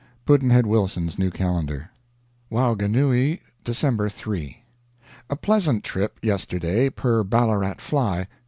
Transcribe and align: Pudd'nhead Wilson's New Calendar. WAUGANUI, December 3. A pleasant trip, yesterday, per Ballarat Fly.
Pudd'nhead 0.25 0.65
Wilson's 0.65 1.19
New 1.19 1.29
Calendar. 1.29 1.91
WAUGANUI, 2.49 3.39
December 3.63 4.09
3. 4.09 4.63
A 5.29 5.35
pleasant 5.35 5.83
trip, 5.83 6.17
yesterday, 6.23 6.89
per 6.89 7.23
Ballarat 7.23 7.75
Fly. 7.79 8.27